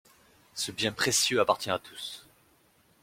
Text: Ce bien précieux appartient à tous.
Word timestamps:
Ce 0.55 0.71
bien 0.71 0.91
précieux 0.91 1.41
appartient 1.41 1.69
à 1.69 1.77
tous. 1.77 2.25